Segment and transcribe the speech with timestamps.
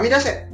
[0.00, 0.48] はみ出せ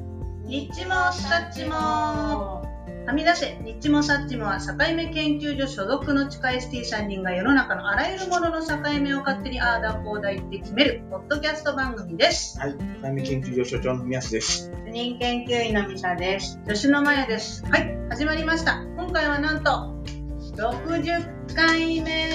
[0.44, 12.58] ニッチもサッチもはみ出せ、ニッチもサッチもは境目研究所所属の地下 ST3 人が世の中のあらゆるものの境目を勝手にあーだこーだ言って決める、ポッドキャスト番組です。
[12.58, 12.74] はい。
[13.00, 14.72] タイム研究所所長の宮須です。
[14.84, 16.58] 主任研究員のミサです。
[16.66, 17.64] 女子のまやです。
[17.66, 18.82] はい、始まりました。
[18.96, 19.70] 今回はなんと、
[20.56, 22.32] 60回目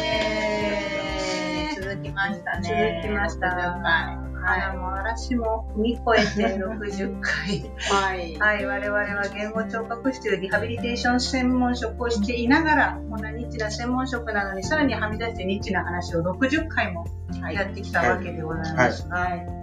[1.75, 3.01] 続きましたね。
[3.04, 4.21] 続きました。
[4.51, 6.01] 60回はい、もう嵐も踏み越
[6.39, 7.71] えて60回。
[7.79, 8.36] はい。
[8.37, 17.05] はい、我々は言語聴覚士というリハビリテーション専門職をしていながら、こんなニッチな専門職なのに、さらにはみ出してニッチな話を60回も
[17.41, 17.55] はい。
[17.55, 19.07] やってきたわけでございます。
[19.07, 19.61] はい。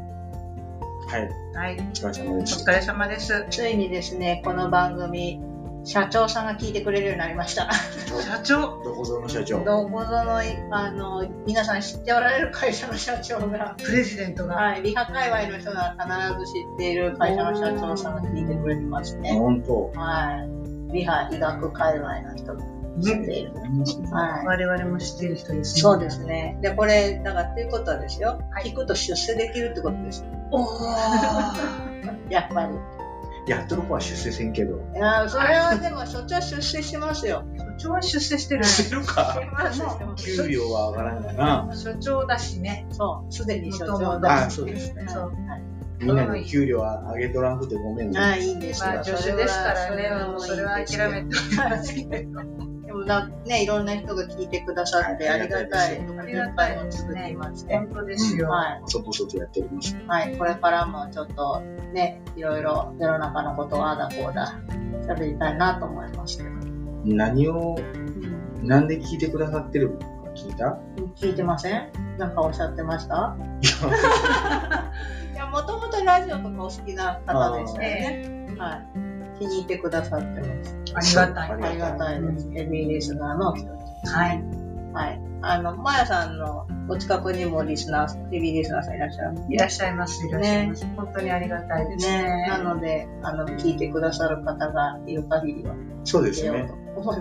[1.08, 1.48] はい。
[1.54, 2.64] はい、お疲れ様おです。
[2.64, 3.46] 疲れ様です。
[3.50, 5.40] ついにですね、この番組、
[5.84, 7.70] 社長さんが聞いてくれるようになりました。
[7.72, 9.64] 社長、どこぞの社長？
[9.64, 14.56] どこぞの、あの、皆さん知っておられる会社の社長が、プレジデントが。
[14.56, 19.90] はい、リハ界隈の人が必ず知っている会社の社長さんが聞いてくれてまして、本当。
[19.94, 20.46] は
[20.90, 20.92] い。
[20.92, 22.64] リハ医学界隈の人が
[23.00, 23.52] 知っている。
[24.10, 24.46] はい。
[24.46, 25.80] 我々も知っている人ですね。
[25.80, 26.58] そうですね。
[26.60, 28.40] で、これ、だからっていうことはですよ。
[28.50, 30.24] はい聞くと出世できるってことです。
[30.50, 32.28] おー。
[32.30, 32.97] やっぱり。
[33.48, 34.76] やっとる子は出世せんけど。
[34.94, 37.44] いや、それはでも、所長出世しますよ。
[37.56, 38.64] 所長は出世してる。
[38.64, 39.40] するか
[39.72, 40.44] しますよ。
[40.44, 41.76] 給料は上がらんがな。
[41.76, 42.86] 所長だしね。
[42.90, 44.50] そう、すでに所長あだ。
[44.50, 45.06] そうですね
[46.00, 48.20] みんなに給料は上げとらんくてごめんね。
[48.20, 48.90] ああ、いいんですよ。
[48.92, 52.28] まあ、助手ですからね、もうそれは諦めて。
[52.88, 55.98] でもな、ね、いろんな人が聞いてくださって、はいありがたい。
[55.98, 57.76] ありがたいも続きまして。
[57.76, 58.48] 本当ですよ。
[58.48, 58.82] はい。
[58.86, 59.94] そこそこやっております。
[60.06, 60.34] はい。
[60.38, 61.60] これからもちょっと、
[61.92, 64.54] ね、いろいろ世の中のことをああだこうだ、
[65.06, 66.50] 喋りたいなと思いますけど。
[67.04, 67.76] 何を、
[68.62, 70.78] なんで聞いてくださってるのか聞いた？
[71.16, 71.90] 聞いてません？
[72.16, 73.36] なんかおっしゃってました？
[73.60, 74.92] いや
[75.34, 78.48] いや、もともとラジオとかお好きな方でしたよね。
[78.58, 79.07] はい。
[79.38, 80.40] 気に入ってくださって
[80.94, 81.18] ます。
[81.18, 81.50] ありがたい。
[81.50, 82.50] ありがたいです。
[82.50, 83.76] ヘビーリスナーの人は
[84.32, 84.42] い。
[84.92, 85.20] はい。
[85.40, 89.36] あの、まやさんのお近くにもリスナー、ヘビーリスナーさんいらっしゃる？
[89.48, 90.86] いらっしゃいます、いらっしゃいます。
[90.96, 92.22] 本当にありがたいですね。
[92.24, 92.46] ね。
[92.48, 95.74] なので、あの、聞いてくださる方がいる限りは、
[96.04, 96.68] そうですね。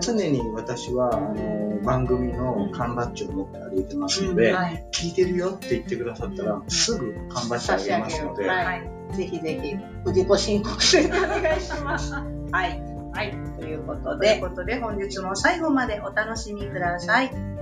[0.00, 4.84] 常に私は、あの、番組の缶バッジを持って歩いてますので、はい。
[4.92, 8.97] 聞いてるよって言ってくださったら、すぐ缶バッジあげますので、はいはい。
[9.12, 12.12] ぜひぜひ、ご自己申告してお願いします。
[12.14, 12.82] はい。
[13.12, 13.32] はい。
[13.58, 17.57] ということというで、ことで、本日も最後までお楽しみください。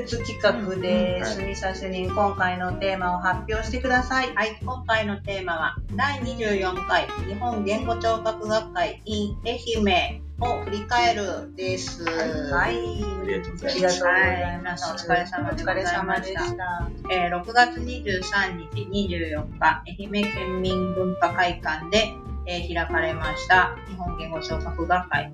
[0.00, 1.40] 別企画です。
[1.40, 4.34] うんミサ主任、今回のテーマを発表してください。
[4.34, 12.02] はい、今回のテーマは第24回日本言語聴覚学会 in 愛媛を振り返るです。
[12.04, 12.76] はい。
[12.76, 14.58] ありがとうございますはい。
[14.58, 16.90] 皆さんお疲れ様でお疲れ様でした。
[17.10, 22.14] えー6月23日、24日、愛媛県民文化会館で、
[22.46, 25.30] えー開かれました日本言語聴覚学会。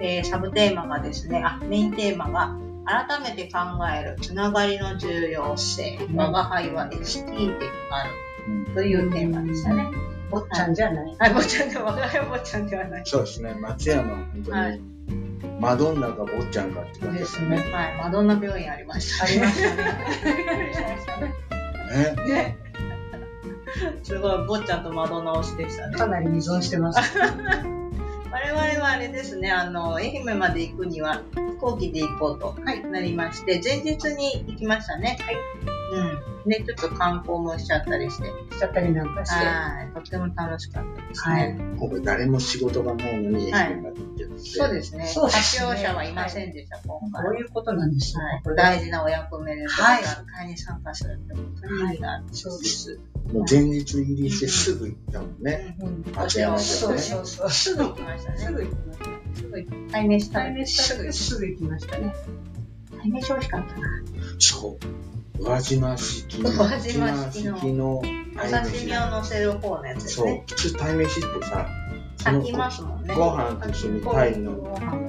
[0.00, 2.56] えーサブテーマがですね、あ、メインテーマが
[2.90, 3.58] 改めて考
[3.88, 9.86] えるつながりの重要性、我が輩は ST であるというテーマでしたね。
[10.32, 11.16] おっちゃんじゃない？
[11.18, 13.02] はい、坊ちゃんで、我が輩は坊ちゃんではない。
[13.06, 14.80] そうですね、松山は本当に、はい
[15.60, 17.58] マドンナか坊ちゃんかって感じですね。
[17.58, 19.24] はい、マドンナ病院ありました。
[19.26, 21.34] ありましたね。
[22.26, 22.32] ね。
[22.32, 22.56] ね。
[24.02, 25.96] すごい、坊ちゃんとマドンナ推しでしたね。
[25.98, 27.00] かなり依存してます。
[28.32, 35.18] 我々はあれですね、あの、愛媛まで行くには飛行機で行こうとなりまして、前日に行きましたね。
[35.20, 35.36] はい。
[36.44, 36.48] うん。
[36.48, 39.44] で、ちょっと観光もしちゃったりして、しちゃったりなんかして。
[39.44, 39.94] はい。
[39.94, 41.58] とっても楽しかったですはね。
[41.58, 41.78] い。
[41.78, 45.06] 今回誰も仕事がないのに、はい愛媛まで行ってるそうですね。
[45.06, 48.22] そうですね発表者はいませんでした、今回こういうことなんですよ。
[48.22, 52.24] はい大事なお役目で、はい学会に参加するってことに意味がある。
[52.32, 53.00] そうです。
[53.32, 55.76] もう前日入りしてすぐ行ったもんね。
[55.80, 56.12] うん。
[56.14, 57.50] 松山そうでそうそう。
[57.50, 58.38] すぐ行きましたね。
[58.38, 59.04] すぐ行きました。
[59.34, 62.14] すぐ行き対面した対面したらすぐ行きましたね。
[62.98, 63.88] 対面してほしかったな。
[64.38, 65.42] そう。
[65.42, 70.44] 宇和島式の、宇和島式の式のお刺身を乗せる方のやつですそうね。。
[70.46, 71.66] 普通鯛めしってさ、
[72.24, 73.14] 炊きますもんね。
[73.14, 75.06] ご飯と一緒に鯛のご飯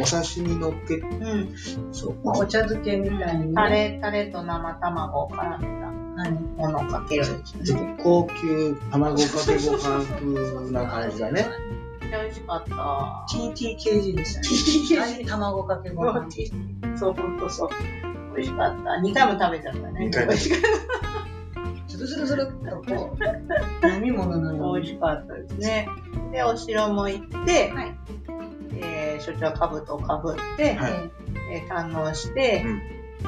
[0.00, 1.54] お刺身乗っけ、うん。
[1.92, 2.16] そう。
[2.24, 3.92] まあお茶漬けみたいにタね。
[3.94, 5.90] レ、タレと生卵を絡めた
[6.30, 7.44] ものをかけるね。
[7.64, 11.46] ちょっと高級卵かけご飯風な感じだね。
[12.00, 13.26] めっちゃ美味しかった。
[13.36, 14.34] TTKG でし
[14.88, 15.00] たね。
[15.00, 16.28] はい卵かけご飯。
[16.96, 17.68] そう、ほんとそう。
[18.34, 18.90] 美味しかった。
[18.92, 20.06] 2回も食べちゃったね。
[20.06, 20.60] 二回も美味しかっ
[21.98, 23.16] ズルズルズルっとこ
[23.82, 24.56] う、飲み物のた。
[24.56, 24.82] ように。
[24.86, 25.88] 美味しかったですね。
[26.32, 27.96] で、お城も行って、はい
[28.80, 30.92] えー、所長は兜をかぶって、はい
[31.52, 32.82] えー堪能して、うん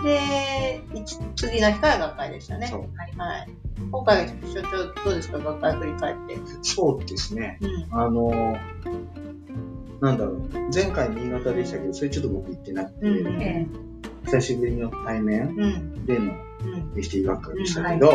[0.04, 2.68] で、一次の日から学会でしたね。
[2.68, 3.06] そうは
[3.38, 3.48] い。
[3.90, 5.38] 今回、所長どうですか？
[5.38, 6.38] 学会振り返って。
[6.62, 7.58] そうですね。
[7.60, 7.98] うん。
[7.98, 8.56] あの、
[10.00, 10.40] なんだろう。
[10.72, 13.66] 前回新潟でしたけど、それちょっと僕行ってなくて、うんえ
[14.26, 16.06] 久しぶりの対面うん。
[16.06, 16.92] でのうん。
[16.94, 18.14] FT 学会でしたけど、い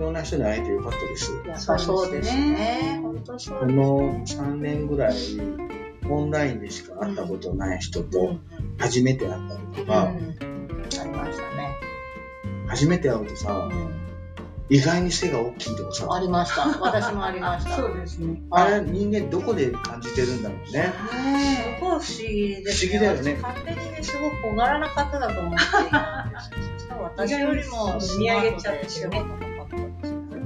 [0.00, 1.32] ろんな人に会えてよかったです。
[1.46, 3.00] やっぱそうですね。
[3.02, 5.16] 本当そうこの3年ぐらい、
[6.08, 8.40] オンラインでしか会ったことない人とうん。
[8.78, 9.86] 初めて会ったりとうん。
[9.86, 11.76] か、ありましたね。
[12.66, 14.00] 初めて会うとさ、うん。
[14.70, 16.66] 意外に背が大きいとかさ、ありました。
[16.80, 17.76] 私もありました。
[17.76, 18.40] そうですね。
[18.50, 20.78] あれ人間どこで感じてるんだろうね。
[20.78, 22.92] ねすごい不思議ですね。
[22.92, 26.36] 不思議だよね私勝手にね、すごい小柄な方だと思っていたんで
[26.78, 27.02] すよ。
[27.02, 29.49] 私よりもスマートで仕事の方です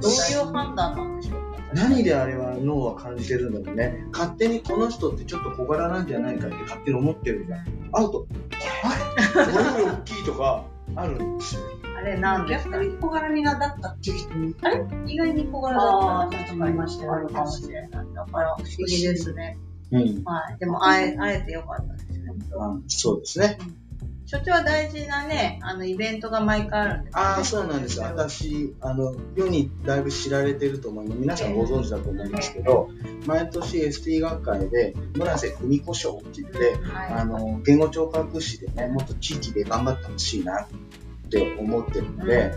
[0.05, 0.13] どう
[0.47, 1.45] いう判断なんでしょうか？
[1.73, 4.05] 何であれは脳は感じてるんだろうね。
[4.13, 7.65] 勝手にこの人ってちょっと小柄なんじゃないかって勝手に思ってるじゃん。
[7.91, 8.27] 会うと、
[8.83, 9.43] あれ？
[9.43, 10.63] 俺より大きいとか
[10.95, 11.61] あるんですよ。
[11.97, 12.17] あれ？
[12.17, 12.77] なんですか？
[12.77, 17.89] 逆に小柄になったっていう人も、あれ意外に小柄だああ、ったなって人もいましたよあるかもしれない。
[18.13, 19.57] だから不思議ですね。
[19.91, 20.23] うん。
[20.23, 20.57] はい。
[20.59, 22.33] でも、会え、会えてよかったですね。
[22.59, 23.57] あそうですね。
[24.35, 27.99] 所長は大事なね、あの、イベントが毎回あるんですよねああ、そうなんです。
[28.01, 31.19] 私、あの、世にだいぶ知られてると思います。
[31.19, 32.89] 皆さんご存知だと思うんですけど、
[33.25, 40.67] 毎年 ST 学会で、村瀬文子賞って言って、はあの、言語聴覚士でね、もっと地域で頑張ってほしいなっ
[41.29, 42.53] て思ってるので、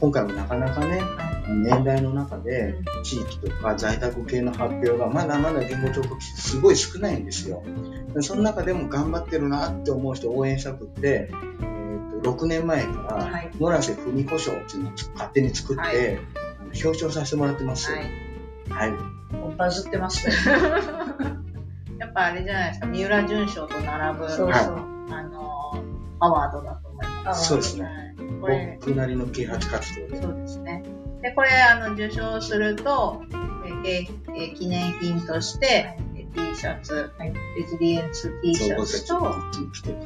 [0.00, 1.02] 今回もなかなかね、
[1.46, 7.62] 年代の中で地域とか在宅系の発表がまだまだ言語聴覚士すごい少ないんですよ。
[8.14, 16.18] でその中でも頑張ってるなって思う人を応援したくって、えーと6年前から、はい村瀬文子賞っていうのを勝手に作って、はい
[16.72, 17.90] 表彰させてもらってます。
[17.90, 17.94] い。
[18.72, 18.90] はい。
[18.92, 19.56] はい。
[19.56, 20.68] バズってましたよ。
[21.98, 24.76] やっぱあれじゃないですか、三浦淳賞と並ぶ、そうはいそう。
[25.10, 25.84] あの、
[26.20, 28.09] アワードだと思いまそうですね。
[28.40, 28.42] す。
[28.42, 30.22] これ、僕なりの啓発活動で。
[30.22, 30.82] そうですね。
[31.22, 34.06] で、これ、あの、受賞すると、えー
[34.36, 37.32] えー記念品として、えー T シャツ、レ
[37.66, 39.24] ジリエンス T シャツと、と、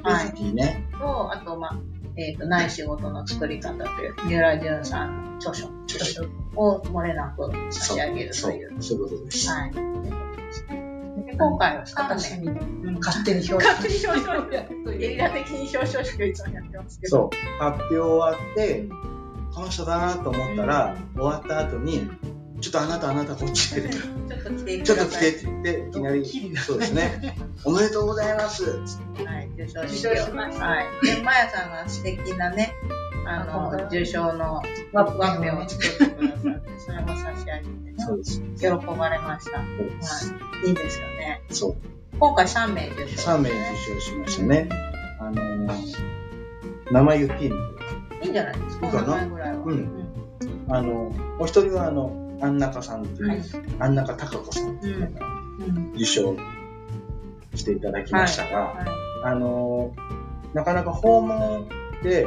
[0.03, 0.87] はいね。
[0.99, 1.79] と、あと、まあ、
[2.17, 6.23] えっ、と、ない仕事の作り方という、三浦淳さんの著書著書
[6.57, 9.49] を漏れなく差し上げるとそういう。、そういうことです。
[9.51, 10.24] はい。
[11.37, 12.53] 今回は3私名。
[12.53, 17.11] に勝手に表勝手に表彰ゲリラ的に表彰式をいつもやってますけど。
[17.11, 18.87] そう、発表終わって、
[19.55, 22.09] この人だなと思ったら、終わった後に、
[22.61, 25.19] ちょっとあなたあなたこっちへ、ちょっと来てくちょっと来。
[25.19, 28.65] てって言って、いきなり、そうですね、 おめでとうございます。
[28.65, 28.79] は
[29.41, 30.87] い、受賞しましたはい。
[31.07, 32.73] で、まやさんが素敵なね、
[33.27, 37.69] あの、受賞のワワッペンを作ってくださって、それも差し上げて。
[37.69, 38.43] ね、そうです。
[38.59, 39.59] 喜ばれました。
[39.59, 40.69] はい。
[40.69, 41.43] いいですよね。
[41.51, 41.77] そう。
[42.19, 43.31] 今回3名受賞。
[43.33, 43.57] 3名受
[43.95, 44.69] 賞しましたね。
[45.21, 45.69] あのー、
[46.93, 47.57] 名前言っていいの？
[48.23, 49.05] いいんじゃないですか、いいかな？
[49.05, 49.63] お名前ぐらいは。
[49.65, 50.05] うん
[50.69, 53.43] あの、お一人はあの、安中さんっていう、はい
[53.79, 55.93] 安中孝子さんっていう方がうん。
[55.95, 56.37] 受賞
[57.55, 58.85] していただきましたが、は
[59.25, 61.69] あのー、なかなか訪問
[62.03, 62.25] で、い。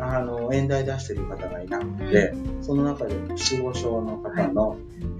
[0.00, 5.15] あの、演題出してる方がいなくて、その中で失語症の方の、えー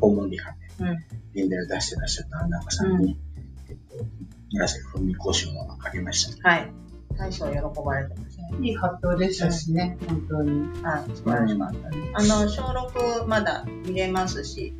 [0.00, 0.98] 訪問リハうん。
[1.32, 3.16] で演題を出してらっしゃった安中さんに、
[3.68, 4.04] えっと、
[4.52, 5.52] 村瀬文子賞を
[5.84, 6.48] あげました。
[6.48, 6.72] はい。
[7.16, 8.50] 大将喜ばれてますね。
[8.60, 10.60] いい発表でしたしね、本当に。
[10.82, 12.32] はい、素晴らしかったです。
[12.32, 14.74] あの、小6まだ見れますし、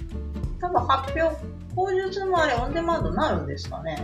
[0.60, 1.36] 多分発表、
[1.74, 3.98] 口述もあれオンデマンドになるんですかね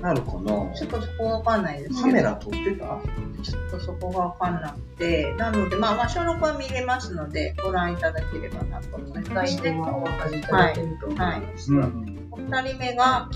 [0.00, 2.00] なるかなちょっとそこわかんないですけど。
[2.02, 2.98] カメラ撮ってた？
[3.42, 9.60] ちょっとそこがわかんなくて、なので、まあ、まあ、小6は見れますので、ご覧いただければなと思いま概す。
[9.60, 11.72] お分かりいただけると思います。
[11.72, 12.28] うん。
[12.30, 13.28] お二人目が、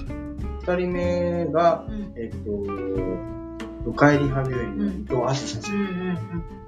[0.60, 5.76] 二人目が、うん、えっと、うかいリハ病院の伊藤あずささん。
[5.76, 6.16] うん、うん、うん。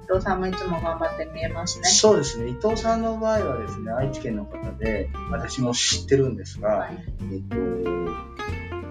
[0.03, 1.85] 伊藤さんもいつも頑張って見えますね。
[1.85, 2.49] そうですね。
[2.49, 6.97] 伊藤さんの場合はですね、愛知県の方で、私も知ってるんですが、はい。
[7.31, 7.55] えっと、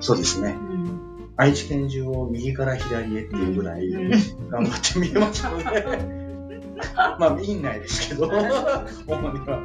[0.00, 0.50] そうですね。
[0.50, 1.30] うん。
[1.36, 6.20] 愛知県中を右から左へっていうぐらいうん頑張って見えますので、
[7.18, 9.62] まあ、院内ですけど、主には。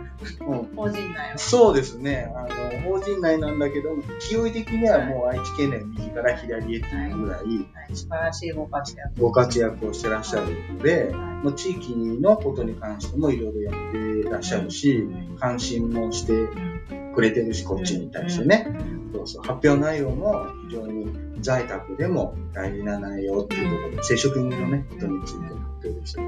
[0.48, 1.38] うん法人内を。
[1.38, 2.32] そうですね。
[2.36, 3.90] あの、法人内なんだけど、
[4.20, 7.44] 勢い的にはもう愛知県内右から左へっていうぐらいは
[7.90, 9.22] い素晴らしいご活躍。
[9.22, 17.05] ご活躍をしてらっしゃるので、はもう地域のことに関してもいろいろやってらっしゃるしうん、関心もしてい。
[17.16, 18.68] くれてるし、こっちに対してね。
[19.14, 19.44] そうそう。
[19.44, 21.08] 発表内容も非常に
[21.42, 26.22] 在宅でも大事な内容っていうところで、接触人のね、ことについて発表でした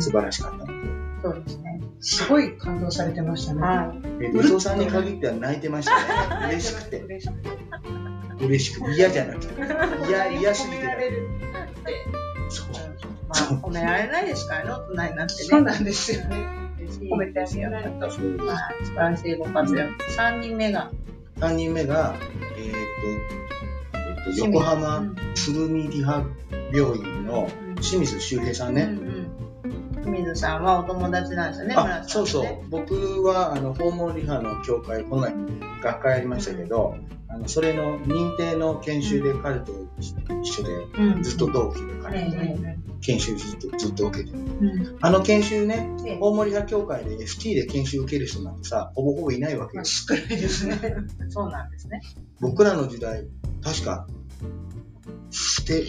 [0.00, 0.72] 素晴らしかったので。
[1.22, 1.80] そうですね。
[2.00, 3.60] すごい感動されてましたね。
[3.60, 4.24] はい。
[4.24, 6.52] え、宇藤さんに限っては泣いてましたね。
[6.54, 7.00] 嬉しくて。
[7.00, 8.44] 嬉しくて。
[8.46, 8.96] 嬉しくて。
[8.96, 9.62] 嫌じゃなくて。
[10.08, 10.86] 嫌、嫌すぎて
[12.48, 12.68] そう。
[13.28, 15.26] まあ、褒められないですからね、大人になってね。
[15.26, 16.59] そうなんですよね。
[17.10, 18.00] 褒めてあげよう。
[18.00, 18.10] と。
[18.10, 19.34] 素晴らしい。
[19.34, 19.92] ご活躍。
[20.16, 20.90] 3人目が、
[21.40, 22.14] 3人目が、
[22.56, 22.72] えっ、
[23.92, 25.16] と、えっ、と、横浜うん。
[25.34, 26.24] 鶴見リハ
[26.72, 27.48] 病院の
[27.80, 28.82] 清水修平さんね。
[28.82, 30.02] うんうん。
[30.02, 32.42] 清水さんはお友達なんですよね、村あ、さんとそうそう。
[32.44, 32.62] ね。。
[32.68, 35.34] 僕は、あの、訪問リハの協会、この前、
[35.82, 36.96] 学会やりましたけど、
[37.28, 39.72] あの、それの認定の研修で彼と
[40.42, 41.22] 一緒で、うん。
[41.22, 44.38] ずっと同期で彼、え研修ずっと、ずっと受けてる。
[44.38, 49.84] うんあの研修ね、ええ大森派協会で ST で研修受ける人なんてさ、ほぼほぼいないわけよ。
[49.84, 50.78] 少ないですね。
[51.28, 52.00] そうなんですね。
[52.40, 53.26] 僕らの時代、
[53.62, 54.06] 確か、
[55.66, 55.84] で、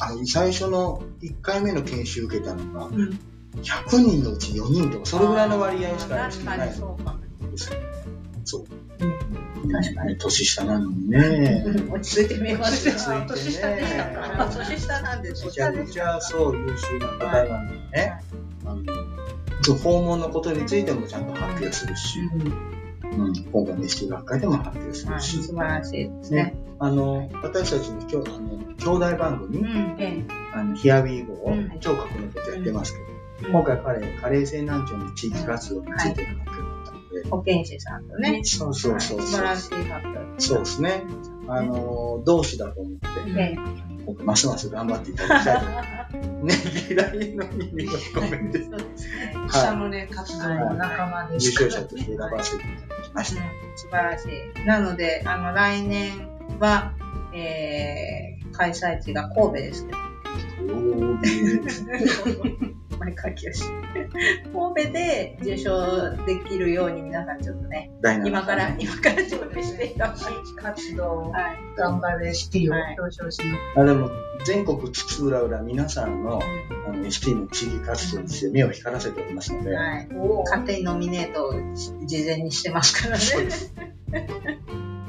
[0.00, 3.18] あの最初の1回目の研修受けたのが、うん
[3.62, 7.50] 100人のうち4人とか、それぐらいの割合しかないにそうかも。
[7.50, 7.78] ですよ。
[8.44, 8.64] そう。
[9.04, 9.25] うん
[9.72, 10.18] 確かに。
[10.18, 11.64] 年下なのにね。
[11.90, 12.94] 落ち着いて見えますよ。
[12.94, 14.50] 落ち着いてね年下でしたか。
[14.68, 18.20] 年下なんですめちゃくちゃそう優秀な方なのにね。
[19.82, 26.54] 訪問のことについてもちゃんと発表するし、うん、今回の ST 学会でも発表すはい、るし、素晴らしいですね。
[26.78, 29.64] あの、私たちの兄弟番組、
[30.52, 36.65] あの、ヒアウィーゴをうん聴覚のことやってますけど、え今回彼、カレー西南町の地域活動についての発表
[37.30, 38.42] 保健師さんとね。
[38.44, 40.20] そうそうそうそう素晴らしい発表。
[40.38, 41.02] そうですね。
[41.48, 43.08] あの、同志だと思って、
[43.38, 43.56] え
[44.06, 45.66] 今回ますます頑張っていただきたいと。
[46.46, 46.54] ね、
[46.88, 49.34] 嫌いの意味を込めて、そうですね。
[49.48, 53.42] 草の根活動の仲間で優す勝者として選ばせていただきました。
[53.76, 54.66] 素晴らしい。
[54.66, 56.28] なので、あの、来年
[56.60, 56.92] は、
[57.34, 59.98] えー、開催地が神戸ですけど。
[60.66, 62.85] 毎回
[64.52, 71.56] 神戸で受賞できるように皆さんちょっとね、第7今から、今から準備していただき地域活動をはい。
[71.76, 73.80] 頑張る ST をはい表彰します。
[73.80, 74.10] あでも、
[74.44, 76.40] 全国津々浦々皆さんの
[76.88, 80.08] あの ST の地域活動にして目を光らせておりますので、はい。
[80.44, 81.52] 勝手にノミネートを
[82.06, 83.20] 事前にしてますからね。
[83.22, 83.74] そうです。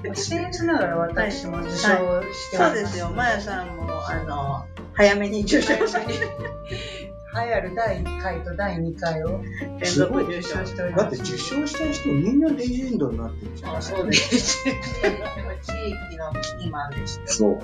[0.03, 3.09] 僭越ながら私も受賞してそうですよ。
[3.09, 6.13] まやさんも、あの、早めに受賞されて、
[7.35, 9.41] 栄えある第1回と第2回を
[9.79, 11.03] 連続受賞受賞しております。
[11.03, 14.63] だって受賞した人みんなレジェンドになってるじゃないあそうです。
[14.63, 17.27] 地域のキーマンですよ。
[17.27, 17.59] そう。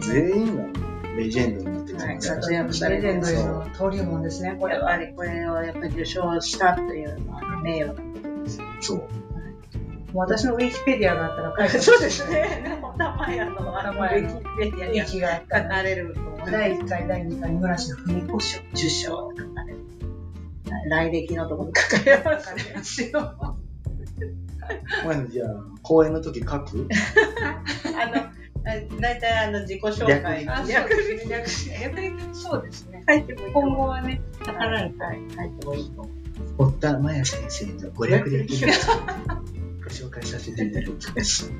[0.00, 0.80] 全員が
[1.16, 2.34] レジェンドになってるじゃないはいですか。
[2.36, 4.90] 活躍さレジェンれてるドへの登竜門ですね、これは。
[4.90, 8.60] やっぱりこれをやっぱり受賞したというのは名誉なことです。
[8.80, 9.08] そう。
[10.14, 12.78] 私のウィキペディアがあったら書いてそうですね。
[12.98, 15.68] 玉屋のあのウ玉屋のィキペディアウにィキがあっら。
[15.68, 16.16] かれる。
[16.50, 18.60] 第1回、第2回、村瀬文子賞。
[18.72, 19.78] 受賞書かれる。
[20.88, 22.62] 来歴のところに書かれますね。
[22.76, 23.10] ですよ。
[25.04, 25.48] まあ、じゃあ、
[25.82, 26.56] 公演の時書く？
[28.00, 31.36] あの、だいたいあの自己紹介略あ、そうですね。
[31.36, 33.04] 略して逆にそうですね。
[33.08, 33.76] 書いても今。
[33.76, 35.04] 後はね、書かないと。
[35.04, 36.20] はい、書いてもいいと思う。
[36.58, 38.68] 堀田真也先生のご略歴を
[39.90, 41.52] ご紹介させていただきます。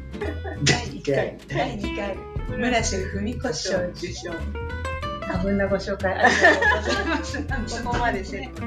[0.62, 1.36] 第1回。
[1.48, 2.16] 第2回、
[2.56, 4.30] 村瀬文子賞受賞。
[5.26, 7.82] 多分なご紹介ありがとうございます。
[7.82, 8.60] ここまでセット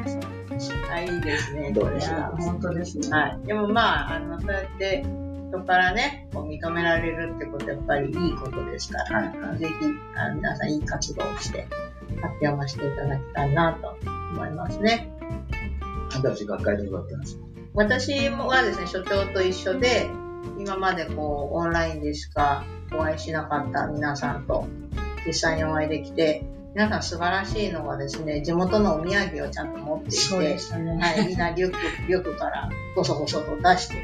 [0.53, 0.69] です。
[0.91, 1.71] あ、いいですね。
[1.71, 2.43] どうでしょう？
[2.43, 3.09] 本当ですね。
[3.09, 3.47] はい。
[3.47, 5.05] でもまあ、あの、そうやって
[5.49, 9.73] 人からね、こう認められるってことはやっぱりいいことですから、はいぜひ
[10.15, 11.67] あの皆さんいい活動をして、
[12.21, 13.97] 発表もしていただきたいなと
[14.33, 15.09] 思いますね。
[16.13, 17.37] あんたたち学会でどうだったんです？
[17.37, 17.42] か
[17.75, 20.09] 私もはですね、所長と一緒で、
[20.59, 22.63] 今までこう、オンラインでしか
[22.93, 24.67] お会いしなかった皆さんと
[25.25, 26.43] 実際にお会いできて、
[26.75, 30.99] 皆さん素晴らしいのがですね、地元のお土産をちゃんと持っていそうてね。
[31.01, 31.77] はい、みんなリュック、
[32.07, 33.95] リュックからごそごそと出して、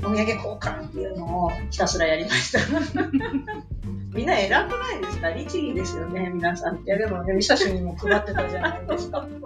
[0.00, 2.58] お土産交換っていうのをひたすらやりました。
[4.14, 5.30] みんな偉くないですか？
[5.30, 6.76] 律儀ですよね、皆さん。
[6.76, 9.26] いや、でもね、ミサシにも配ってたじゃないですか。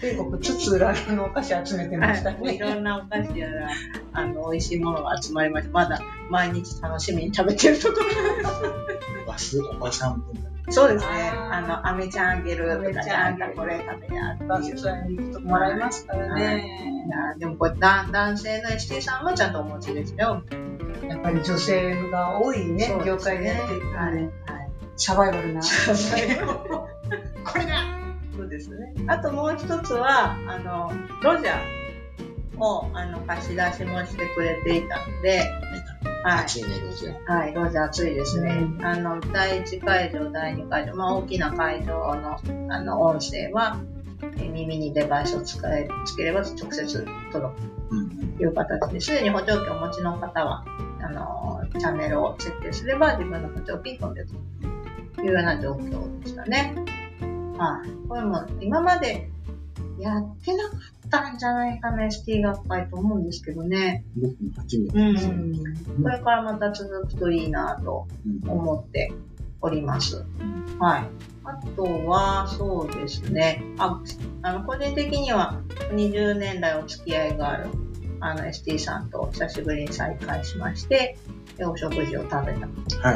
[0.00, 2.58] 全国津々浦々のお菓子集めてましたはい、いね。
[2.58, 3.68] ろんなお菓子やら、
[4.12, 5.72] あの、美味しいものが集まりました。
[5.72, 10.24] まだ毎日楽しみに食べてるところバスおばさん。
[10.70, 11.30] そうですね。
[11.30, 14.44] あの、アメちゃんあげるとかゃんこれ食べやって
[15.12, 17.04] いうもらえますからね。
[17.06, 20.42] いやでもこれだ男性の ST さんはちゃんとお持ちですよ。
[21.08, 24.30] やっぱり女性が多いね、業界でやってるからね。
[24.96, 25.60] サバイバルな。
[27.44, 27.99] これだ
[28.50, 28.92] ですね。
[29.06, 30.92] あともう一つは、あの、
[31.22, 35.50] ロジャーを、あの、貸し出しもしてくれていたので、
[36.22, 36.44] はい。
[36.44, 37.32] 暑いね、ロジャー。
[37.32, 38.68] はい、ロジャー暑いですね。
[38.78, 42.38] うあの、第1会場、第2会場、まあ大きな会場の、
[42.68, 43.80] あの、音声は、
[44.36, 48.10] え耳にデバイスを使え、つければ直接届くうん。
[48.36, 50.64] という形で、すでに補聴器をお持ちの方は、
[51.02, 54.38] あの、チャンネルを設定すれば自分の補聴器に飛んでくる
[55.16, 56.74] というような状況でしたね。
[57.60, 58.08] はい。
[58.08, 59.30] これも今まで
[59.98, 64.04] やってなかったんじゃないかな、ST 学会と思うんですけどね。
[64.16, 65.26] 僕も初めてうです。
[65.28, 65.52] ん。
[66.02, 68.08] これからまた続くといいなと
[68.44, 69.12] うん思って
[69.60, 70.24] おります。
[70.78, 71.06] はい。
[71.44, 73.62] あとは、そうですね。
[73.78, 74.00] あ、
[74.42, 75.60] あの、個人的には
[75.92, 77.66] 20年来お付き合いがある、
[78.20, 81.18] あの、ST さんと久しぶりに再会しまして、
[81.58, 82.46] でお食事を食べたは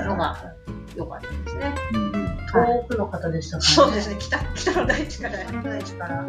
[0.04, 0.52] いのがは
[0.94, 1.74] 良かったですね。
[1.92, 1.96] い。
[1.96, 2.23] うんうん
[2.54, 3.74] 遠くの方でしたからね。
[3.74, 4.16] そうですね。
[4.18, 6.26] 北、北の大地からや北の大地から。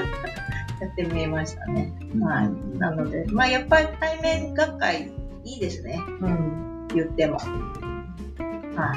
[0.86, 1.94] ってみえましたね。
[2.13, 2.77] うんはい。
[2.77, 5.12] なので、まあ、やっぱり対面学会
[5.44, 6.01] いいですね。
[6.22, 6.88] うん。
[6.94, 7.38] 言っても。
[7.38, 8.96] は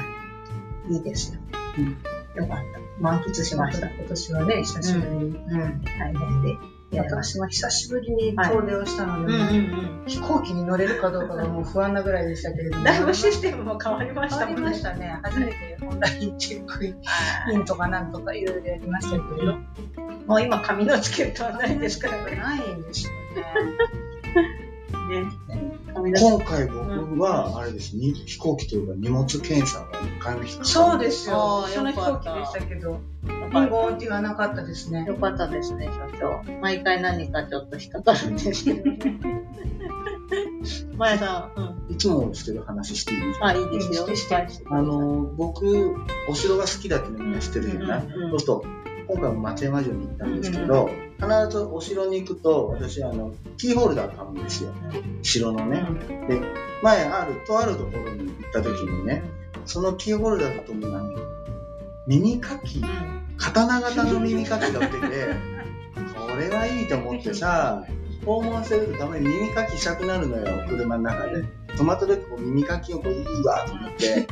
[0.89, 0.93] い。
[0.93, 1.39] いいですよ。
[1.77, 1.97] うん
[2.35, 2.79] よかった。
[2.99, 3.89] 満喫しました。
[3.89, 5.37] 今年はね、久しぶりに。
[5.37, 5.81] うん。
[5.83, 6.78] 大変で。
[6.91, 9.49] 私も久しぶりに遠出をしたので、た。
[9.49, 10.03] うん。
[10.07, 12.83] 飛行機に乗れるかどうかがもう不安なぐらいでしたけれども。
[12.83, 14.71] だいぶシステムも変わりまし変わりたもんね。
[14.71, 15.19] ましたね。
[15.21, 19.51] 初めてオンラインチェックイはンとかなんとかいろいろやりましたけれど。
[19.51, 19.55] い
[20.25, 22.35] もう今、紙のチケットはないですからね。
[22.35, 24.49] ないんですよね。
[25.09, 25.25] ね。
[26.19, 32.99] 今回僕は、あれです、に飛行機というか荷物検査が1回目そうですよその飛行機でしたけど、
[33.51, 35.13] ビンゴーンって言わなかったですねト。
[35.13, 36.59] よかったですね、所長。
[36.61, 38.83] 毎回何かちょっと引っかかるんですけど。
[40.97, 41.93] まやさん、うん。
[41.93, 44.05] いつもしてる話していいあ、いいですよ。
[44.69, 45.95] あの、僕、
[46.29, 48.65] お城が好きだってみんな知ってるじゃない、うんそうすると、
[49.07, 54.71] 今回も松山城に行ったんですけど、必ずお城に行くと、私、あの、キーホルダー買うんですよ。
[55.23, 55.83] 城のね。
[56.27, 56.41] で、
[56.83, 59.23] 前ある、とあるところに行った時にね、
[59.65, 61.15] そのキーホルダーとともに、
[62.07, 62.81] 耳かき、
[63.39, 65.35] 刀型の耳かきが売ってて、
[66.27, 67.85] これはいいと思ってさ、
[68.25, 71.43] 訪問するために耳かきしたくなるのよ、車の中で。
[71.69, 74.27] 止まった時こう耳かきをこう、いいわと思って、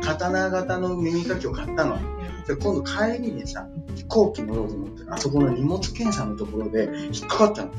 [0.00, 1.98] 刀型の耳かきを買ったの。
[2.46, 7.70] で、今度帰りにさ、飛行機乗ろうと思って、あそこの荷物検査のところで引っかかったの。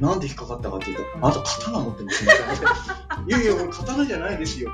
[0.00, 2.32] なんで引っかかったかっていうと、あなた刀持ってますね。
[3.26, 4.70] いやいや、これ刀じゃないですよ。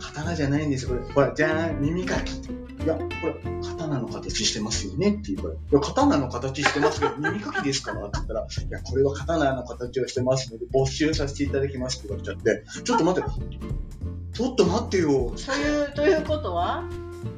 [0.00, 1.12] 刀じゃないんですよ、これ。
[1.12, 2.40] ほら、じゃーん、耳かき。
[2.86, 13.28] いや、これ、刀の形してますよねって言うから、いや、刀の形してますけど、耳かきですからって言ったら、いや、これは刀の形をしてますので、没収させていただきますって言われちゃって、ちょっと待って、
[14.34, 15.32] ちょっと待ってよ。
[15.34, 16.84] という、ということは？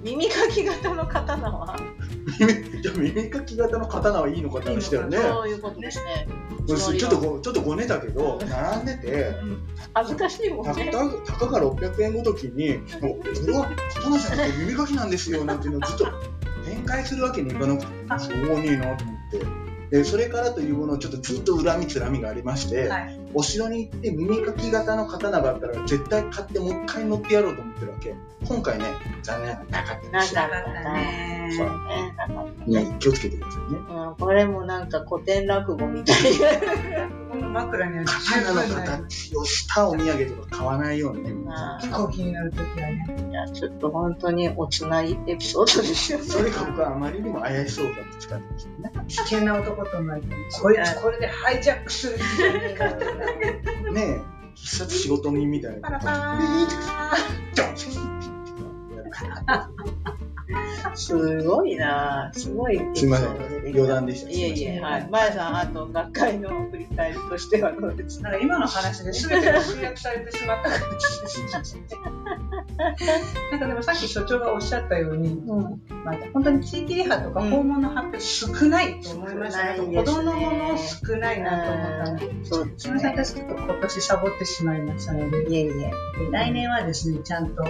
[0.05, 1.77] 耳かき型の刀は？
[2.97, 5.19] 耳耳かき型の刀はいいのかって話したよね。
[5.19, 6.29] そういうことですね。
[6.67, 9.35] ちょっとご、ちょっとごねだけど、並んでて、
[9.95, 10.91] 恥ずかしいもんたね。
[10.91, 13.01] たたかが600円ごときに、そ
[13.47, 16.07] れは刀じゃなくて耳かきなんですよなんていうのをずっと
[16.67, 19.68] 展開するわけにいかなくて、そうねえなと思って。
[19.91, 23.19] で、それからというものをちょっとずっと恨みつらみがありまして、はい。
[23.35, 28.15] お城に行って耳かき型の刀があったら絶対買ってもう一回乗ってやろうと思ってるわけ。
[28.47, 28.85] 今回ね、
[29.23, 30.41] 残念ながらなかったんですよ。
[30.43, 31.67] なかったねそう
[32.67, 32.83] ね。
[32.83, 32.91] ね。
[32.91, 33.79] ね気をつけてくださいね。
[33.79, 36.17] うん、これもなんか古典落語みたい
[37.28, 41.33] この枕には十分ない形をしたお土産とか買わないようにね。
[41.33, 41.79] な。
[41.81, 43.07] 飛行機に乗るときはね。
[43.31, 46.25] いや、ちょっと本当におつなりエピソードですよね。
[46.25, 49.07] それが僕はあまりにも怪しそうだって使ってましたね。
[49.09, 50.29] 危険な男と思われて
[50.61, 54.21] こいつこれでハイジャックするんじゃねえかってな ねえ、
[54.55, 55.89] 必殺仕事人みたいな。
[55.89, 56.45] パラパー
[60.25, 60.28] ン
[60.95, 62.39] すごいなぁ。
[62.39, 64.31] すごいエピソードで余談でした。
[64.31, 65.09] いえいえ、はい。
[65.11, 68.37] まやさん、あと、学会の振り返りとしてはどうですか？
[68.39, 71.77] 今の話で全てが集約されてしまった感じです。
[73.51, 75.83] なんかでもさっき所長がおっしゃったように、うん。
[76.05, 82.45] まあ、本当に地域リハとか訪問の発表少ないと思いました子供のもの少ないなと思ったので。
[82.45, 83.25] そうですすみません、ね。
[83.25, 85.93] 私ちょっと今年サボってしまいましたので、いえいえ。
[86.31, 87.65] 来年はですね、ちゃんと、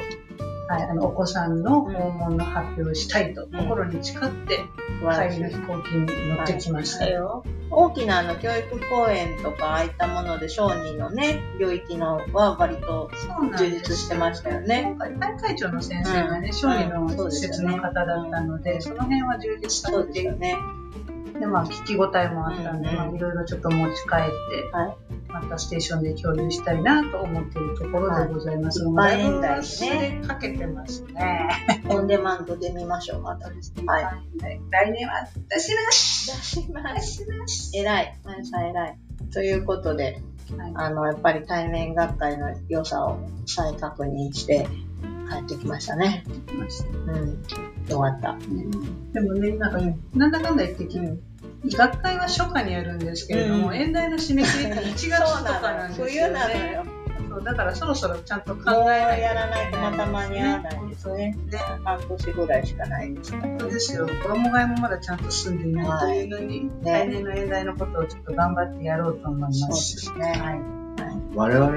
[0.68, 4.66] はい、あの、お子さんの訪問の発表をしたいと、心に誓って、
[5.00, 7.18] 帰りの飛行機に乗ってきましたよ。
[7.18, 7.44] よ。
[7.70, 13.10] 大きなあの教育講演とか、ああいったもので小児のね、領域のは割と
[13.56, 14.94] 充実してましたよね。
[14.96, 20.77] 今回、大会長の先生がね、小児の施設の方だったので、その辺は充実さそうれていて、ですよね。
[21.38, 28.82] で、まあ、聞き応えもあったんで、うんまあ、いろいろちょっと持ち帰って、はいまたステーションで共有したいなと思っているところでございます。
[28.82, 31.48] はいもうだい円台で忘れかけてますね。
[31.88, 33.84] オンデマンドで見ましょう、またですね。
[33.86, 34.04] はい。
[34.70, 36.26] 来年は出します。
[36.26, 37.12] 出します。
[37.12, 37.70] します。
[37.76, 38.18] 偉い。
[38.24, 38.98] まゆさん偉い。
[39.32, 40.22] ということで、
[40.56, 44.66] はいあの、やっぱり対面学会の良さを再確認して
[45.30, 46.24] 帰ってきましたね。
[47.06, 47.42] うん。
[47.88, 48.36] よかった。
[49.12, 50.98] でもね、なんかね、なんだかんだ言ってき
[51.64, 56.12] 学会は初夏にやるんですけれども、うん演題の締め切りって1月とかなんですよ、ね。
[56.12, 56.84] 冬なのよ。
[57.28, 61.36] そうだからそろそろちゃんと考えないとやらないとまた間に合わないですね。
[61.50, 63.42] ね半年ぐらいしかないですから。
[63.42, 64.06] 本当ですよ。
[64.06, 69.52] 衣替えもまだちゃんと済んでいないというのに、来年の演題のことをちょっと頑張ってやろうと思いま。
[69.52, 70.24] そうですすね。
[70.24, 70.78] はい。
[71.34, 71.68] 我々、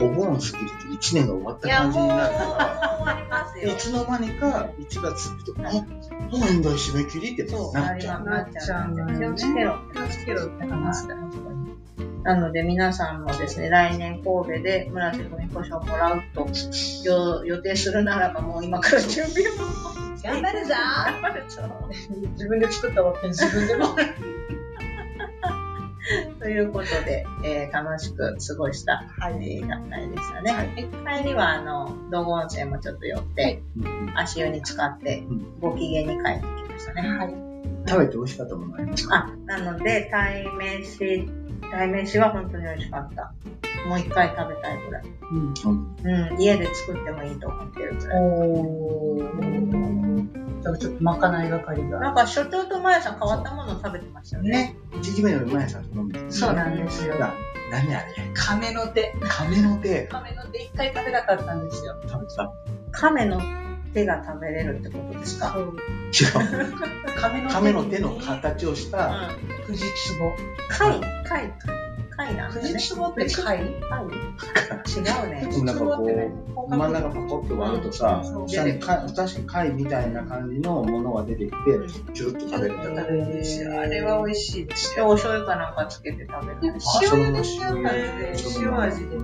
[0.00, 2.44] お盆過ぎると1年が終わった感じになるか
[3.30, 8.24] ら、いつの間にか1月過ぎて、あ、もう演題締め切りってなっちゃう。
[8.24, 9.18] なっちゃう。
[9.18, 9.78] 気をつけろ。
[9.92, 11.16] 気をつけろって話だ。
[12.22, 16.46] なので皆さんもですね、来年神戸で村瀬文彦賞をもらうと
[17.04, 20.00] 予予定するならばもう今から準備を。
[20.22, 21.62] 頑張るぞ 頑張るぞ
[22.32, 23.96] 自分で作ったわけ自分でも。
[26.40, 30.88] ということで、えー楽しく過ごした、はい、学会でしたね。
[31.18, 37.08] 帰りは、あの、道後温泉もちょっと寄って、うん足湯に使ってうん、ご機嫌に帰ってきましたね。
[37.08, 37.34] はい。
[37.86, 39.16] 食べて美味しかったものありますか？
[39.16, 41.28] あ、なので、鯛めし、
[41.70, 43.32] 鯛めしは本当に美味しかった。
[43.88, 45.02] もう一回食べたいぐらい。
[45.32, 45.54] うん
[46.32, 48.22] うん、家で作ってもいいと思ってるぐらい。
[48.22, 50.39] おー。
[50.62, 52.12] ちょっとまかない係なが。
[52.12, 54.50] んか所長とまやさん変わったもの食べてましたよね。
[54.50, 54.76] ね。
[54.92, 57.18] 1時目の前さんと飲んでそうなんですよ。
[57.18, 57.32] な
[57.70, 59.14] 何あれ亀の手。
[59.28, 61.96] 亀の手亀の手一回食べなかったんですよ。
[62.08, 62.52] 食べた
[62.92, 63.40] 亀の
[63.94, 65.52] 手が食べれるってことですか？
[65.52, 65.64] そう。
[65.66, 66.72] 違う。
[67.20, 69.66] 亀の手亀の手の形をした、うん。
[69.66, 69.84] 富士
[70.18, 70.36] 壺。
[70.68, 71.52] 貝、貝、
[72.26, 72.78] 貝なんだ富ね。
[72.78, 75.48] 士壺って貝貝違うね。
[75.64, 76.32] なんかこ富士壺ってね
[76.68, 81.56] う、真ん中パコッと割るとさ、うん下にか確かに貝みたいな感じのものが出てきて、
[82.14, 82.74] チュルッと食べる。
[82.74, 83.80] 食べるんですよ。
[83.80, 85.00] あれは美味しいです。
[85.00, 86.74] お醤油かなんかつけて食べる。
[87.24, 89.18] 塩でしよう感じで、塩味で。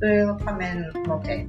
[0.00, 0.74] それが亀
[1.06, 1.46] の手。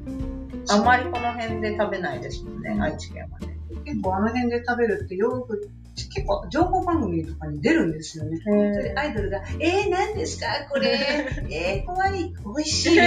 [0.69, 3.57] あんまりこの辺で食べないですもんね、愛知県はね。
[3.85, 8.39] 結構あの辺で食べるってよく、結構情報番組とかに出るんですよね。
[8.43, 10.47] それでアイドルが、えー、何ですか？
[10.69, 10.89] これ。
[11.49, 12.33] えー、怖い。
[12.55, 12.99] 美味しい。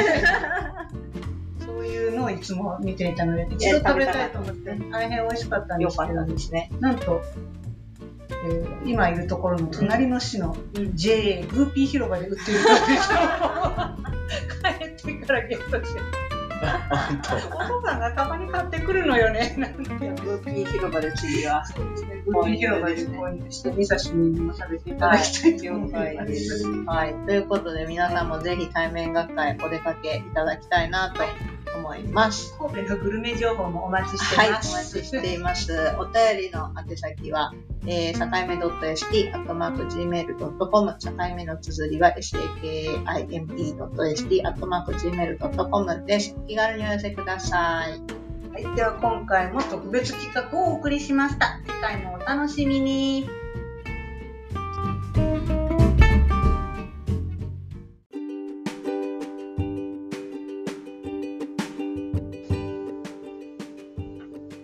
[1.64, 6.70] そういうのをいつも見ていたので、一度食べたいと思って、大変美味しかったんでよかっすけど、たですね。
[6.80, 7.20] なんと、
[8.30, 13.18] えー今いるところの隣の市のうん JA グーピー広場で売ってるんですよ。
[14.62, 16.00] 帰ってからゲットして。
[17.54, 19.54] お父さんがたまに買ってくるのよね。
[19.58, 19.82] なんて。
[19.84, 21.64] グーピー広場で次は。
[22.32, 22.68] そうですね。
[22.68, 26.24] グーピー広場で購入して、味噌汁にも食べていただきたいと思いま。
[26.24, 26.68] ですす。
[26.86, 27.14] はい。
[27.26, 31.22] ということで、皆さんもぜひ対面学会お出かけいただきたいなと
[31.76, 32.56] 思います。
[32.58, 34.96] 神戸のグルメ情報もお待ちしてはい、おます。
[34.96, 35.72] 待ちしています。
[35.98, 37.52] お便りの宛先は、
[37.86, 38.56] えー、境目
[38.96, 43.06] .st、アットマーク gmail.com、境目の綴りは sakime.st、
[44.46, 46.34] アットマーク gmail.com です。
[46.36, 48.17] お気軽にお寄せください。
[48.52, 51.60] はい、では今回も特別企画をお送りしました。
[51.66, 53.28] 次回もお楽しみに。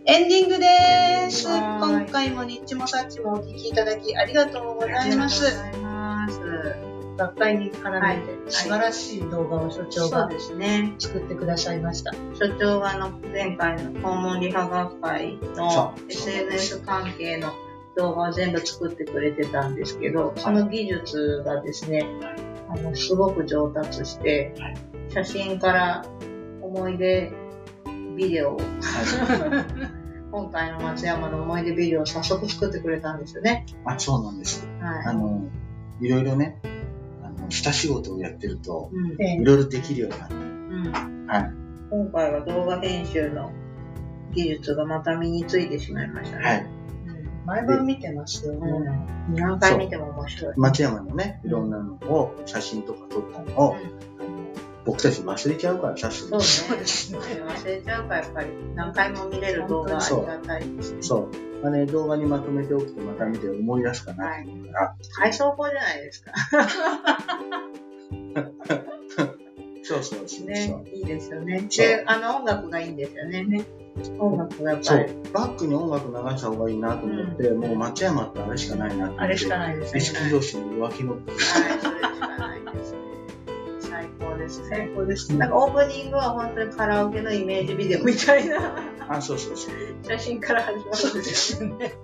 [0.06, 1.48] エンディングです。
[1.48, 4.16] はい今回もニッチもサッチもお聞きいただき。
[4.16, 5.83] ありがとうございます。
[7.16, 10.94] 学会に絡はいめて素晴らしい動画を所長がそうですね。
[10.98, 12.12] 作ってくださいました。
[12.12, 17.52] 所長があの前回の訪問リハ学会の SNS 関係の
[17.96, 22.06] 動画を全部作ってくれてたんですけど、その技術がですね、
[22.68, 24.54] あの、すごく上達して、
[25.10, 26.04] 写真から
[26.60, 27.32] 思い出
[28.16, 28.60] ビデオを、
[30.32, 33.66] 今回の松山の思い出ビデオを早速作ってくれたんですよね。
[33.84, 34.66] あ、そうなんです。
[34.80, 35.44] あはの、
[36.00, 36.68] いろいろね、あ
[37.42, 39.44] の、下仕事をやってると、い。
[39.44, 41.52] ろいろできるようになって、うんはい。
[41.90, 43.50] 今回は動画編集の
[44.32, 46.44] 技術がまた身についてしまいましたね。
[46.44, 46.66] はい。
[47.46, 48.52] 毎晩見てますよ。
[48.52, 50.54] うんもううん何回見ても面白い。
[50.56, 53.82] 松山のね、いろんなのを、写真とか撮ったのを、あの
[54.84, 56.84] 僕たち忘れちゃうからさ、すぐそうね。
[56.86, 61.02] すね忘れちゃうから、やっぱり何回も見れる動画ありがたいですね。
[61.02, 61.28] そう。
[61.62, 64.94] まあね、動画にまとめておくとまた見て思い出すかなと思うから。
[65.16, 66.32] 体操法じゃないですか？
[69.86, 70.46] そうそうそうそう。
[70.46, 71.60] ね、いいですよね。
[71.76, 73.64] で、あの音楽がいいんですよね。
[74.18, 75.08] 音楽がやっぱり。
[75.08, 75.32] そう。
[75.32, 79.16] バックに音楽流した方がいいなと思って、もう松山ってあれしかないなって。
[79.18, 81.12] あれしかないですね意識上司の浮気の。
[81.12, 81.22] はい。
[84.18, 84.68] 最高ですね。
[84.70, 88.76] 最高ですなんかオープニングは本当にカラオケのイメージビデオみたいな
[89.08, 89.74] あ、そうそうそう。
[90.02, 91.94] 写真から始まるんですよね。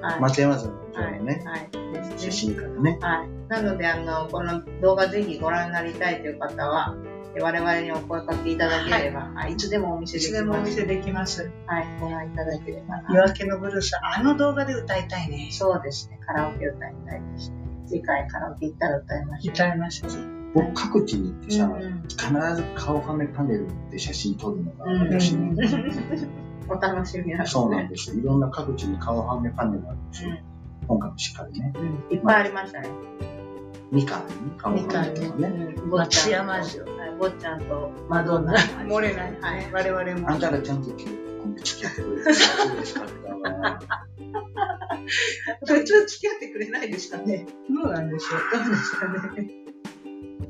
[0.00, 0.20] はい。
[0.20, 0.78] 松山城の
[1.22, 1.70] ね、はい。
[1.92, 2.98] ですね写真からね。
[3.00, 3.28] はい。
[3.48, 6.96] なので、あの、この動画ぜひご覧になりたいという方は、
[7.34, 10.44] え我々にお声かけいただければ、はい、いつでもお見せいつできます。
[10.44, 11.50] でもお見せできます。
[11.66, 13.14] はい、ご覧いただければな。
[13.14, 15.48] 夜明けのブルース、あの動画で歌いたいね。
[15.52, 17.56] そうですね、カラオケ歌いたいですね。
[17.86, 19.54] 次回カラオケ行ったら歌いましょう。
[19.54, 20.39] 歌いました。
[20.54, 21.70] 僕各地に行ってさ、
[22.08, 25.54] 必ず顔はめパネルで写真撮るのがうん私ね。
[26.68, 27.62] お楽しみなんですね。
[27.62, 28.16] そうなんですよ。
[28.16, 30.30] いろんな各地に顔はめパネルがあるんですよ。
[30.86, 31.72] 今回もしっかりね。
[31.76, 32.88] うんいっぱいありましたね。
[33.92, 34.88] みかんに顔はめと
[35.32, 35.48] かね。
[35.48, 36.46] うん坊ちゃん
[37.18, 38.54] 坊ちゃんとマドンナ。
[38.54, 39.40] 漏れない。
[39.40, 39.68] はい。
[39.72, 40.30] 我々も。
[40.30, 43.04] あんたらちゃんと付き合ってくれて嬉しか？
[43.04, 43.78] ったわ。
[45.66, 47.46] 普通付き合ってくれないですかね。
[47.68, 48.64] どうなんでしょう。
[48.64, 49.50] どうですかね。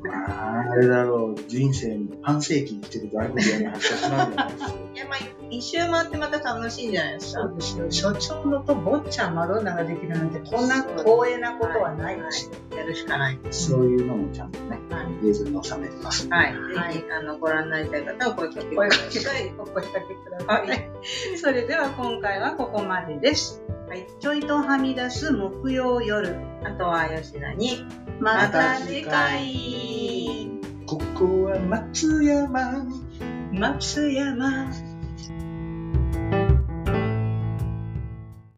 [0.09, 4.71] あれだろう、人生に半世紀生きてる外国人の発達なんじゃないですか。
[4.93, 5.17] いや、まあ、
[5.49, 7.41] 一周回ってまた楽しいんじゃないですか？
[7.41, 7.91] そうですよ。
[7.91, 12.77] 所長のと坊ちゃんマドンナができるなんて、こんな光栄なことはないですよ。
[12.77, 13.69] やるしかないです。
[13.69, 15.27] そういうのもちゃんとね、はい。
[15.29, 16.27] 映像に収めてます。
[16.29, 16.53] はい。
[16.55, 19.51] はいあの、ご覧になりたい方は声かけてく声ださい。
[19.51, 20.89] 声かけください。
[21.37, 23.61] それでは今回はここまでです。
[23.91, 24.07] はい。
[24.21, 26.33] ちょいとはみ出す木曜夜。
[26.63, 27.83] あとは吉田に、
[28.21, 30.49] また次回。
[30.85, 32.85] ここは松山。
[33.51, 34.71] 松山。